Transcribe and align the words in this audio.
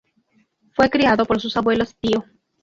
Fue 0.73 0.89
criado 0.89 1.25
por 1.27 1.39
sus 1.39 1.55
abuelos 1.57 1.91
y 2.01 2.07
tío. 2.07 2.25